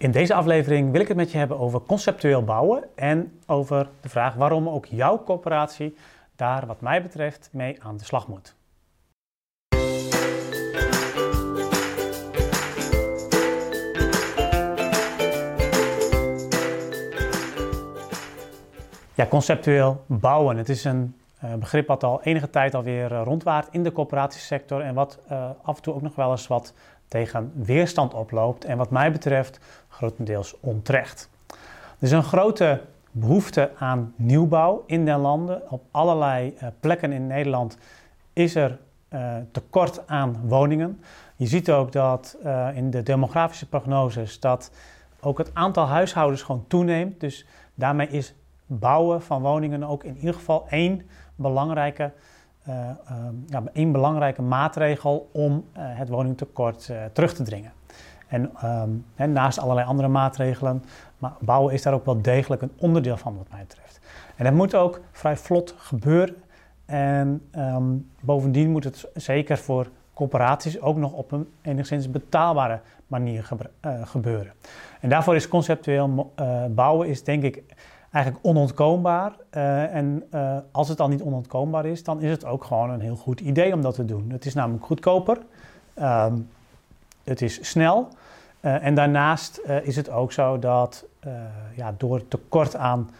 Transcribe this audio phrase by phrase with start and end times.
[0.00, 4.08] In deze aflevering wil ik het met je hebben over conceptueel bouwen en over de
[4.08, 5.96] vraag waarom ook jouw coöperatie
[6.36, 8.54] daar wat mij betreft mee aan de slag moet.
[19.14, 20.56] Ja, conceptueel bouwen.
[20.56, 21.14] Het is een
[21.44, 25.50] uh, begrip wat al enige tijd alweer uh, rondwaart in de coöperatiesector en wat uh,
[25.62, 26.74] af en toe ook nog wel eens wat
[27.10, 31.28] tegen weerstand oploopt en wat mij betreft grotendeels onterecht.
[31.48, 35.70] Er is een grote behoefte aan nieuwbouw in den landen.
[35.70, 37.78] Op allerlei uh, plekken in Nederland
[38.32, 38.78] is er
[39.12, 41.00] uh, tekort aan woningen.
[41.36, 44.70] Je ziet ook dat uh, in de demografische prognoses dat
[45.20, 47.20] ook het aantal huishoudens gewoon toeneemt.
[47.20, 48.34] Dus daarmee is
[48.66, 51.02] bouwen van woningen ook in ieder geval één
[51.34, 52.12] belangrijke
[53.46, 57.72] ja, één belangrijke maatregel om uh, het woningtekort terug te dringen.
[58.28, 58.50] En
[59.14, 60.84] hè, naast allerlei andere maatregelen,
[61.18, 64.00] maar bouwen is daar ook wel degelijk een onderdeel van wat mij betreft.
[64.36, 66.36] En het moet ook vrij vlot gebeuren.
[66.86, 73.50] En um, bovendien moet het zeker voor corporaties ook nog op een enigszins betaalbare manier
[74.04, 74.52] gebeuren.
[75.00, 76.32] En daarvoor is conceptueel
[76.70, 77.62] bouwen is denk ik
[78.10, 79.32] eigenlijk onontkoombaar.
[79.56, 83.00] Uh, en uh, als het al niet onontkoombaar is, dan is het ook gewoon een
[83.00, 84.30] heel goed idee om dat te doen.
[84.30, 85.38] Het is namelijk goedkoper,
[86.00, 86.48] um,
[87.24, 88.08] het is snel.
[88.60, 91.04] Uh, en daarnaast is het ook zo dat
[91.74, 93.10] ja, door tekort aan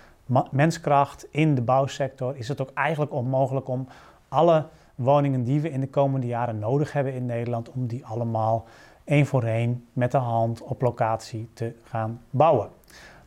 [0.51, 3.87] menskracht in de bouwsector is het ook eigenlijk onmogelijk om
[4.29, 8.65] alle woningen die we in de komende jaren nodig hebben in Nederland, om die allemaal
[9.05, 12.69] één voor één met de hand op locatie te gaan bouwen.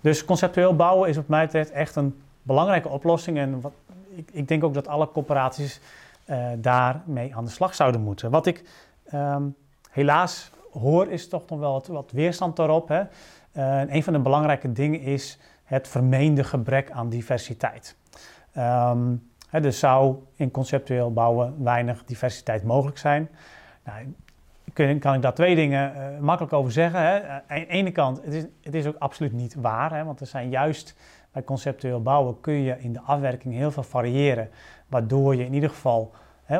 [0.03, 3.37] Dus conceptueel bouwen is op mij betreft echt een belangrijke oplossing.
[3.37, 3.73] En wat,
[4.15, 5.79] ik, ik, denk ook dat alle corporaties
[6.25, 8.31] uh, daarmee aan de slag zouden moeten.
[8.31, 8.63] Wat ik
[9.13, 9.55] um,
[9.89, 12.87] helaas hoor is toch nog wel wat, weerstand daarop.
[12.87, 13.01] Hè.
[13.01, 17.95] Uh, een van de belangrijke dingen is het vermeende gebrek aan diversiteit.
[18.57, 23.29] Um, hè, dus zou in conceptueel bouwen weinig diversiteit mogelijk zijn.
[23.83, 24.13] Nou,
[24.73, 27.01] kan ik daar twee dingen uh, makkelijk over zeggen.
[27.01, 27.27] Hè.
[27.27, 29.93] Aan de ene kant, het is, het is ook absoluut niet waar.
[29.95, 30.95] Hè, want er zijn juist
[31.31, 34.49] bij conceptueel bouwen kun je in de afwerking heel veel variëren.
[34.87, 36.11] Waardoor je in ieder geval,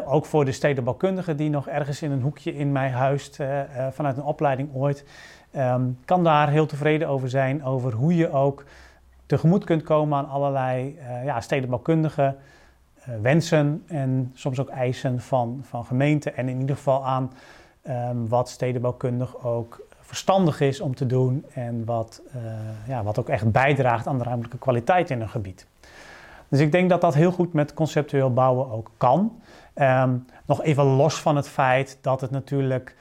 [0.06, 4.18] ook voor de stedenbouwkundige die nog ergens in een hoekje in mij huist uh, vanuit
[4.18, 5.06] een opleiding ooit,
[5.56, 7.63] um, kan daar heel tevreden over zijn.
[7.63, 8.63] Over hoe je ook
[9.25, 12.35] tegemoet kunt komen aan allerlei ja, stedenbouwkundige
[13.22, 16.35] wensen en soms ook eisen van, van gemeenten.
[16.35, 17.31] En in ieder geval aan
[17.90, 22.42] Um, wat stedenbouwkundig ook verstandig is om te doen en wat, uh,
[22.88, 25.68] ja, wat ook echt bijdraagt aan de ruimtelijke kwaliteit in een gebied.
[26.48, 29.42] Dus ik denk dat dat heel goed met conceptueel bouwen ook kan.
[29.76, 32.96] Um, nog even los van het feit dat het natuurlijk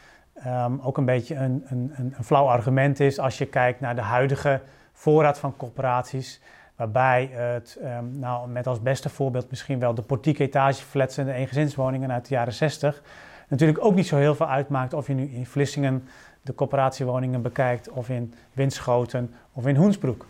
[0.47, 4.01] um, ook een beetje een, een, een, flauw argument is als je kijkt naar de
[4.01, 4.61] huidige
[4.93, 6.41] voorraad van corporaties.
[6.77, 7.79] Waarbij het,
[8.11, 12.35] nou, met als beste voorbeeld misschien wel de portiek etageflats en de eengezinswoningen uit de
[12.35, 13.03] jaren 60
[13.53, 16.05] natuurlijk ook niet zo heel veel uitmaakt of je nu in Vlissingen
[16.43, 20.27] de coöperatiewoningen bekijkt of in Winschoten of in Hoensbroek.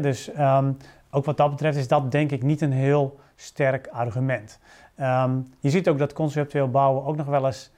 [0.00, 0.76] Dus um,
[1.10, 4.58] ook wat dat betreft is dat denk ik niet een heel sterk argument.
[5.00, 7.70] Um, je ziet ook dat conceptueel bouwen ook nog wel eens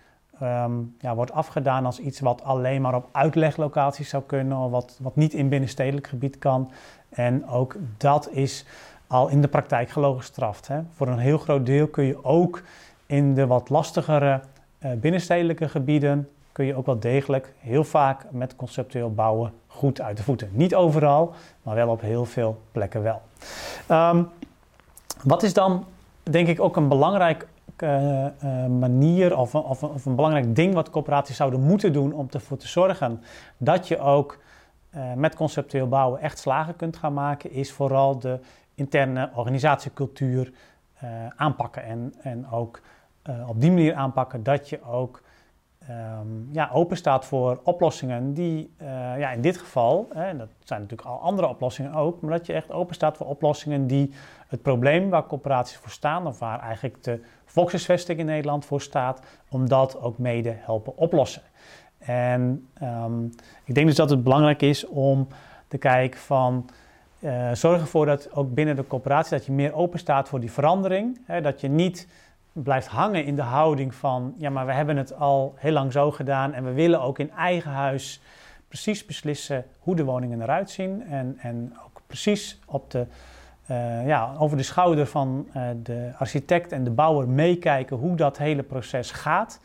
[0.43, 4.99] um, ja, wordt afgedaan als iets wat alleen maar op uitleglocaties zou kunnen of wat,
[5.01, 6.71] wat niet in binnenstedelijk gebied kan.
[7.09, 8.65] En ook dat is
[9.07, 10.25] al in de praktijk gelogen
[10.67, 10.81] Hè.
[10.93, 12.63] Voor een heel groot deel kun je ook
[13.07, 14.41] in de wat lastigere
[14.79, 16.29] binnenstedelijke gebieden
[16.59, 20.49] kun je ook wel degelijk heel vaak met conceptueel bouwen goed uit de voeten.
[20.53, 23.23] Niet overal, maar wel op heel veel plekken wel.
[23.91, 24.29] Um,
[25.23, 25.85] wat is dan
[26.23, 27.47] denk ik ook een belangrijke
[27.79, 32.27] uh, uh, manier of, of, of, een belangrijk ding wat coöperaties zouden moeten doen om
[32.31, 33.23] ervoor te zorgen
[33.57, 34.39] dat je ook
[35.15, 38.39] met conceptueel bouwen echt slagen kunt gaan maken, is vooral de
[38.75, 40.53] interne organisatiecultuur
[41.37, 42.81] aanpakken en, en ook
[43.29, 45.23] uh, op die manier aanpakken dat je ook
[45.91, 50.49] um, ja, open staat voor oplossingen die, uh, ja, in dit geval, hè, en dat
[50.65, 54.13] zijn natuurlijk al andere oplossingen ook, maar dat je echt open staat voor oplossingen die
[54.49, 59.21] het probleem waar corporaties voor staan, of waar eigenlijk de volkshuisvesting in Nederland voor staat,
[59.49, 61.43] om dat ook mede helpen oplossen.
[61.99, 63.31] En um,
[63.65, 65.29] ik denk dus dat het belangrijk is om
[65.69, 66.69] te kijken van.
[67.21, 70.53] Uh, zorg ervoor dat ook binnen de corporatie dat je meer open staat voor die
[70.53, 71.21] verandering.
[71.25, 72.09] Hè, dat je niet
[72.63, 76.11] blijft hangen in de houding van, ja, maar we hebben het al heel lang zo
[76.11, 78.21] gedaan en we willen ook in eigen huis
[78.69, 83.07] precies beslissen hoe de woningen eruit zien en, en ook precies op de,
[83.71, 88.39] uh, ja, over de schouder van uh, de architect en de bouwer meekijken hoe dat
[88.39, 89.61] hele proces gaat.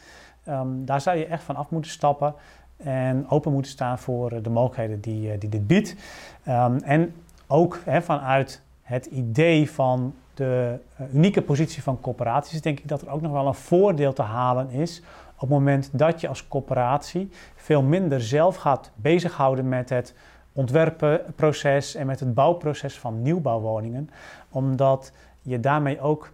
[0.50, 2.34] Um, daar zou je echt van af moeten stappen
[2.78, 5.96] en open moeten staan voor de mogelijkheden die, die dit biedt.
[6.44, 7.14] Ehm, en
[7.48, 10.80] ook hè, vanuit het idee van de
[11.14, 14.70] unieke positie van corporaties, denk ik dat er ook nog wel een voordeel te halen
[14.70, 15.02] is
[15.44, 20.16] op het moment dat je als corporatie veel minder zelf gaat bezighouden met het
[20.54, 24.10] ontwerpenproces en met het bouwproces van nieuwbouwwoningen,
[24.50, 26.32] omdat je daarmee ook,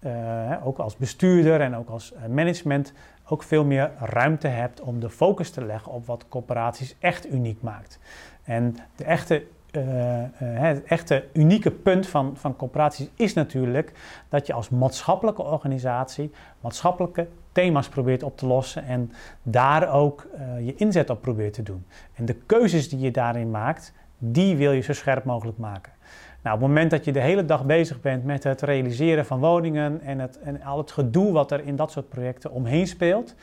[0.00, 2.92] uh, ook als bestuurder en ook als eh, management
[3.28, 7.62] ook veel meer ruimte hebt om de focus te leggen op wat corporaties echt uniek
[7.62, 7.98] maakt.
[8.44, 9.46] En de echte
[10.44, 13.92] het echte unieke punt van, van corporaties is natuurlijk
[14.28, 16.30] dat je als maatschappelijke organisatie
[16.60, 19.12] maatschappelijke thema's probeert op te lossen en
[19.42, 21.86] daar ook uh, je inzet op probeert te doen.
[22.14, 25.92] En de keuzes die je daarin maakt, die wil je zo scherp mogelijk maken.
[26.46, 29.40] Nou, op het moment dat je de hele dag bezig bent met het realiseren van
[29.40, 33.34] woningen en, het, en al het gedoe wat er in dat soort projecten omheen speelt,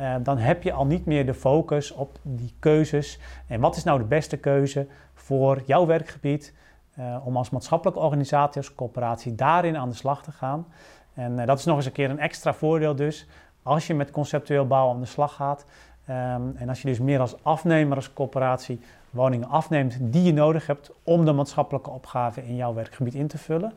[0.00, 3.18] uh, dan heb je al niet meer de focus op die keuzes.
[3.46, 6.54] En wat is nou de beste keuze voor jouw werkgebied
[6.98, 10.66] uh, om als maatschappelijke organisatie, als coöperatie daarin aan de slag te gaan?
[11.14, 13.26] En uh, dat is nog eens een keer een extra voordeel dus
[13.62, 15.64] als je met conceptueel bouwen aan de slag gaat.
[16.10, 20.66] Um, en als je dus meer als afnemer, als coöperatie woningen afneemt die je nodig
[20.66, 23.72] hebt om de maatschappelijke opgave in jouw werkgebied in te vullen,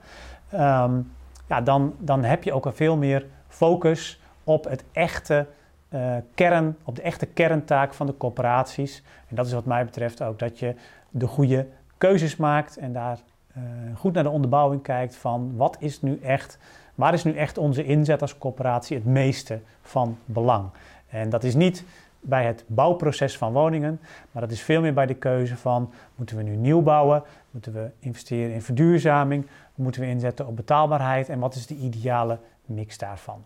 [0.54, 1.12] um,
[1.48, 5.48] ja, dan, dan heb je ook een veel meer focus op het echte
[5.89, 9.04] uh, kern, op de echte kerntaak van de corporaties.
[9.27, 10.75] En dat is wat mij betreft ook dat je
[11.10, 11.68] de goede
[11.98, 13.18] keuzes maakt en daar
[13.57, 13.63] uh,
[13.95, 16.57] goed naar de onderbouwing kijkt van wat is nu echt
[16.95, 20.69] Waar is nu echt onze inzet als coöperatie het meeste van belang?
[21.10, 21.84] En dat is niet
[22.22, 24.00] bij het bouwproces van woningen,
[24.32, 27.74] maar dat is veel meer bij de keuze van moeten we nu nieuw bouwen, moeten
[27.74, 32.98] we investeren in verduurzaming, moeten we inzetten op betaalbaarheid en wat is de ideale mix
[32.98, 33.44] daarvan.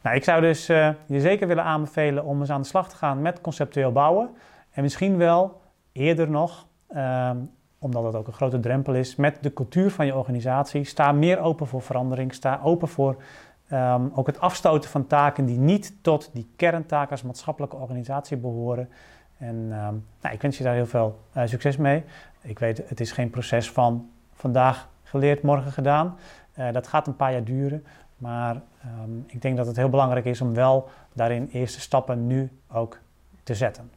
[0.00, 2.96] Nou, ik zou dus uh, je zeker willen aanbevelen om eens aan de slag te
[2.96, 4.30] gaan met conceptueel bouwen
[4.70, 5.60] en misschien wel
[5.92, 7.30] eerder nog uh,
[7.78, 10.84] omdat het ook een grote drempel is, met de cultuur van je organisatie.
[10.84, 12.34] Sta meer open voor verandering.
[12.34, 13.16] Sta open voor
[13.72, 18.88] um, ook het afstoten van taken die niet tot die kerntaken als maatschappelijke organisatie behoren.
[19.38, 22.04] En um, nou, ik wens je daar heel veel uh, succes mee.
[22.42, 26.16] Ik weet, het is geen proces van vandaag geleerd, morgen gedaan.
[26.58, 27.84] Uh, dat gaat een paar jaar duren.
[28.16, 28.62] Maar
[29.02, 32.98] um, ik denk dat het heel belangrijk is om wel daarin eerste stappen nu ook
[33.42, 33.90] te zetten.